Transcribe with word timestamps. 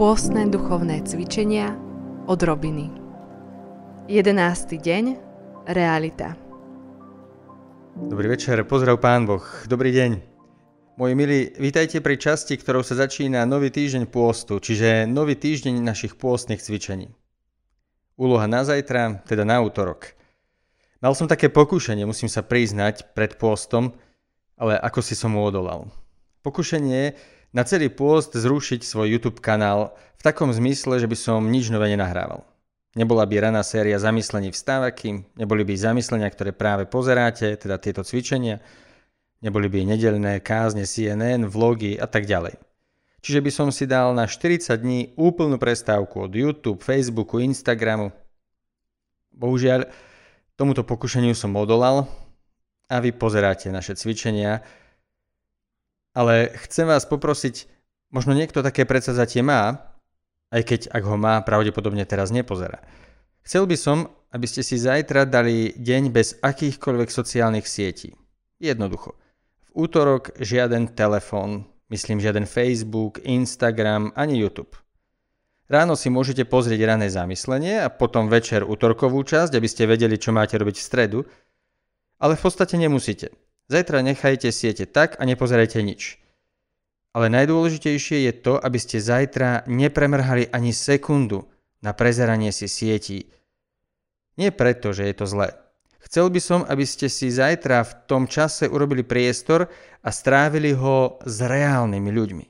Pôstne 0.00 0.48
duchovné 0.48 1.04
cvičenia 1.04 1.76
od 2.24 2.40
Robiny 2.40 2.88
11. 4.08 4.80
deň 4.80 5.04
Realita 5.68 6.40
Dobrý 8.08 8.32
večer, 8.32 8.64
pozdrav 8.64 8.96
Pán 8.96 9.28
Boh, 9.28 9.44
dobrý 9.68 9.92
deň. 9.92 10.10
Moji 10.96 11.12
milí, 11.12 11.52
vítajte 11.52 12.00
pri 12.00 12.16
časti, 12.16 12.56
ktorou 12.56 12.80
sa 12.80 12.96
začína 12.96 13.44
nový 13.44 13.68
týždeň 13.68 14.08
pôstu, 14.08 14.56
čiže 14.56 15.04
nový 15.04 15.36
týždeň 15.36 15.84
našich 15.84 16.16
pôstnych 16.16 16.64
cvičení. 16.64 17.12
Úloha 18.16 18.48
na 18.48 18.64
zajtra, 18.64 19.20
teda 19.28 19.44
na 19.44 19.60
útorok. 19.60 20.16
Mal 21.04 21.12
som 21.12 21.28
také 21.28 21.52
pokušenie, 21.52 22.08
musím 22.08 22.32
sa 22.32 22.40
priznať, 22.40 23.12
pred 23.12 23.36
pôstom, 23.36 23.92
ale 24.56 24.80
ako 24.80 25.04
si 25.04 25.12
som 25.12 25.36
mu 25.36 25.44
odolal. 25.44 25.92
Pokušenie 26.40 27.20
na 27.50 27.62
celý 27.66 27.90
pôst 27.90 28.34
zrušiť 28.34 28.86
svoj 28.86 29.18
YouTube 29.18 29.42
kanál 29.42 29.94
v 30.18 30.22
takom 30.22 30.54
zmysle, 30.54 31.02
že 31.02 31.10
by 31.10 31.16
som 31.18 31.50
nič 31.50 31.70
nové 31.70 31.90
nenahrával. 31.90 32.46
Nebola 32.98 33.22
by 33.22 33.50
raná 33.50 33.62
séria 33.62 34.02
zamyslení 34.02 34.50
v 34.50 34.58
stávaky, 34.58 35.08
neboli 35.38 35.62
by 35.62 35.78
zamyslenia, 35.78 36.26
ktoré 36.26 36.50
práve 36.50 36.90
pozeráte, 36.90 37.54
teda 37.54 37.78
tieto 37.78 38.02
cvičenia, 38.02 38.58
neboli 39.38 39.70
by 39.70 39.94
nedelné 39.94 40.42
kázne 40.42 40.82
CNN, 40.82 41.46
vlogy 41.46 41.94
a 41.94 42.10
tak 42.10 42.26
ďalej. 42.26 42.58
Čiže 43.20 43.40
by 43.44 43.50
som 43.52 43.68
si 43.70 43.84
dal 43.86 44.16
na 44.16 44.24
40 44.26 44.74
dní 44.80 45.00
úplnú 45.14 45.60
prestávku 45.60 46.24
od 46.26 46.32
YouTube, 46.32 46.80
Facebooku, 46.80 47.38
Instagramu. 47.38 48.10
Bohužiaľ, 49.30 49.86
tomuto 50.56 50.82
pokušeniu 50.82 51.36
som 51.36 51.54
odolal 51.54 52.10
a 52.90 52.96
vy 52.98 53.14
pozeráte 53.14 53.70
naše 53.70 53.94
cvičenia, 53.94 54.66
ale 56.14 56.54
chcem 56.66 56.86
vás 56.86 57.06
poprosiť, 57.06 57.66
možno 58.10 58.34
niekto 58.34 58.64
také 58.64 58.84
predsazatie 58.84 59.42
má, 59.42 59.90
aj 60.50 60.62
keď 60.66 60.80
ak 60.90 61.02
ho 61.06 61.14
má, 61.14 61.38
pravdepodobne 61.46 62.02
teraz 62.06 62.34
nepozerá. 62.34 62.82
Chcel 63.46 63.64
by 63.64 63.76
som, 63.78 63.98
aby 64.34 64.46
ste 64.46 64.62
si 64.66 64.76
zajtra 64.76 65.24
dali 65.24 65.72
deň 65.78 66.02
bez 66.10 66.36
akýchkoľvek 66.42 67.08
sociálnych 67.08 67.66
sietí. 67.66 68.14
Jednoducho. 68.60 69.16
V 69.70 69.86
útorok 69.86 70.34
žiaden 70.42 70.92
telefón, 70.92 71.64
myslím 71.88 72.20
žiaden 72.20 72.44
Facebook, 72.44 73.22
Instagram 73.22 74.12
ani 74.18 74.42
YouTube. 74.42 74.74
Ráno 75.70 75.94
si 75.94 76.10
môžete 76.10 76.42
pozrieť 76.50 76.82
rané 76.82 77.06
zamyslenie 77.06 77.78
a 77.78 77.94
potom 77.94 78.26
večer 78.26 78.66
útorkovú 78.66 79.22
časť, 79.22 79.54
aby 79.54 79.68
ste 79.70 79.86
vedeli, 79.86 80.18
čo 80.18 80.34
máte 80.34 80.58
robiť 80.58 80.76
v 80.82 80.86
stredu, 80.86 81.18
ale 82.18 82.34
v 82.34 82.42
podstate 82.42 82.74
nemusíte. 82.74 83.30
Zajtra 83.70 84.02
nechajte 84.02 84.50
siete 84.50 84.82
tak 84.82 85.14
a 85.16 85.22
nepozerajte 85.22 85.78
nič. 85.78 86.18
Ale 87.14 87.30
najdôležitejšie 87.30 88.26
je 88.26 88.32
to, 88.34 88.58
aby 88.58 88.78
ste 88.82 88.98
zajtra 88.98 89.62
nepremrhali 89.70 90.50
ani 90.50 90.74
sekundu 90.74 91.46
na 91.78 91.94
prezeranie 91.94 92.50
si 92.50 92.66
sietí. 92.66 93.30
Nie 94.34 94.50
preto, 94.50 94.90
že 94.90 95.06
je 95.06 95.14
to 95.14 95.26
zlé. 95.30 95.54
Chcel 96.02 96.34
by 96.34 96.40
som, 96.42 96.60
aby 96.66 96.82
ste 96.82 97.06
si 97.06 97.30
zajtra 97.30 97.86
v 97.86 97.92
tom 98.10 98.26
čase 98.26 98.66
urobili 98.66 99.06
priestor 99.06 99.70
a 100.02 100.10
strávili 100.10 100.74
ho 100.74 101.22
s 101.22 101.38
reálnymi 101.38 102.10
ľuďmi. 102.10 102.46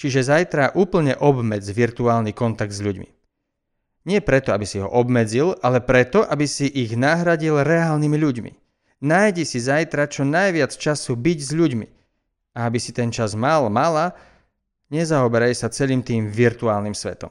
Čiže 0.00 0.24
zajtra 0.24 0.72
úplne 0.78 1.20
obmedz 1.20 1.68
virtuálny 1.68 2.32
kontakt 2.32 2.72
s 2.72 2.80
ľuďmi. 2.80 3.08
Nie 4.08 4.24
preto, 4.24 4.56
aby 4.56 4.64
si 4.64 4.80
ho 4.80 4.88
obmedzil, 4.88 5.52
ale 5.60 5.84
preto, 5.84 6.24
aby 6.24 6.48
si 6.48 6.64
ich 6.64 6.96
nahradil 6.96 7.60
reálnymi 7.60 8.16
ľuďmi. 8.16 8.52
Nájdi 8.98 9.46
si 9.46 9.62
zajtra 9.62 10.10
čo 10.10 10.26
najviac 10.26 10.74
času 10.74 11.14
byť 11.14 11.38
s 11.38 11.50
ľuďmi 11.54 11.86
a 12.58 12.66
aby 12.66 12.78
si 12.82 12.90
ten 12.90 13.14
čas 13.14 13.38
mal, 13.38 13.70
mala, 13.70 14.10
nezaoberaj 14.90 15.54
sa 15.54 15.70
celým 15.70 16.02
tým 16.02 16.26
virtuálnym 16.26 16.98
svetom. 16.98 17.30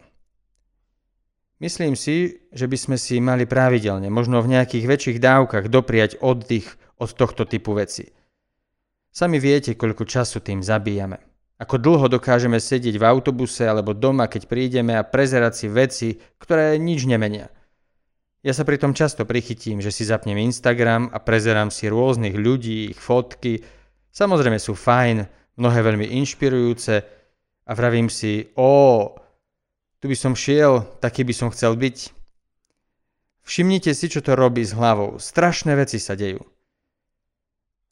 Myslím 1.57 1.97
si, 1.97 2.47
že 2.53 2.69
by 2.69 2.77
sme 2.77 2.97
si 3.01 3.17
mali 3.17 3.49
pravidelne, 3.49 4.07
možno 4.13 4.39
v 4.45 4.55
nejakých 4.55 4.85
väčších 4.85 5.17
dávkach, 5.19 5.67
dopriať 5.67 6.21
oddych 6.21 6.77
od 7.01 7.09
tohto 7.17 7.49
typu 7.49 7.73
veci. 7.73 8.13
Sami 9.09 9.41
viete, 9.41 9.73
koľko 9.73 10.05
času 10.05 10.39
tým 10.39 10.61
zabíjame. 10.61 11.17
Ako 11.57 11.81
dlho 11.81 12.05
dokážeme 12.05 12.61
sedieť 12.61 13.01
v 13.01 13.07
autobuse 13.09 13.65
alebo 13.65 13.97
doma, 13.97 14.29
keď 14.29 14.45
prídeme 14.45 14.93
a 14.93 15.01
prezerať 15.01 15.53
si 15.57 15.67
veci, 15.67 16.09
ktoré 16.37 16.77
nič 16.77 17.09
nemenia. 17.09 17.49
Ja 18.45 18.53
sa 18.53 18.63
pritom 18.63 18.93
často 18.93 19.25
prichytím, 19.25 19.81
že 19.81 19.89
si 19.89 20.05
zapnem 20.05 20.37
Instagram 20.37 21.09
a 21.09 21.17
prezerám 21.17 21.73
si 21.73 21.89
rôznych 21.89 22.37
ľudí, 22.37 22.93
ich 22.93 23.01
fotky, 23.01 23.65
Samozrejme 24.17 24.57
sú 24.57 24.73
fajn, 24.73 25.29
mnohé 25.61 25.79
veľmi 25.85 26.09
inšpirujúce 26.17 27.05
a 27.69 27.71
vravím 27.77 28.09
si, 28.09 28.49
o, 28.57 29.13
tu 30.01 30.09
by 30.09 30.17
som 30.17 30.33
šiel, 30.33 30.81
taký 30.97 31.21
by 31.21 31.33
som 31.37 31.53
chcel 31.53 31.77
byť. 31.77 32.17
Všimnite 33.45 33.93
si, 33.93 34.09
čo 34.09 34.25
to 34.25 34.33
robí 34.33 34.65
s 34.65 34.73
hlavou. 34.73 35.21
Strašné 35.21 35.77
veci 35.77 36.01
sa 36.01 36.17
dejú. 36.17 36.41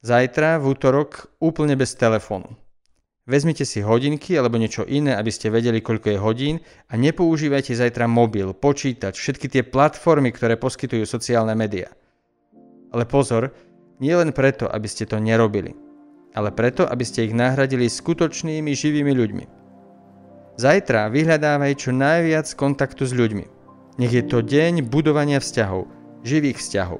Zajtra, 0.02 0.58
v 0.58 0.74
útorok, 0.74 1.30
úplne 1.38 1.78
bez 1.78 1.94
telefónu. 1.94 2.58
Vezmite 3.26 3.66
si 3.66 3.82
hodinky 3.82 4.38
alebo 4.38 4.62
niečo 4.62 4.86
iné, 4.86 5.18
aby 5.18 5.34
ste 5.34 5.50
vedeli, 5.50 5.82
koľko 5.82 6.14
je 6.14 6.20
hodín 6.22 6.56
a 6.90 6.94
nepoužívajte 6.94 7.74
zajtra 7.74 8.06
mobil, 8.06 8.54
počítač, 8.54 9.18
všetky 9.18 9.50
tie 9.50 9.64
platformy, 9.66 10.30
ktoré 10.30 10.62
poskytujú 10.62 11.10
sociálne 11.10 11.58
médiá. 11.58 11.90
Ale 12.94 13.10
pozor, 13.10 13.50
nie 13.98 14.14
len 14.14 14.30
preto, 14.30 14.70
aby 14.70 14.86
ste 14.86 15.10
to 15.10 15.18
nerobili 15.18 15.74
ale 16.36 16.52
preto, 16.52 16.84
aby 16.84 17.08
ste 17.08 17.32
ich 17.32 17.34
nahradili 17.34 17.88
skutočnými 17.88 18.76
živými 18.76 19.14
ľuďmi. 19.16 19.46
Zajtra 20.60 21.08
vyhľadávaj 21.12 21.74
čo 21.80 21.92
najviac 21.96 22.48
kontaktu 22.60 23.08
s 23.08 23.16
ľuďmi. 23.16 23.46
Nech 23.96 24.12
je 24.12 24.24
to 24.28 24.44
deň 24.44 24.84
budovania 24.92 25.40
vzťahov, 25.40 25.88
živých 26.28 26.60
vzťahov. 26.60 27.00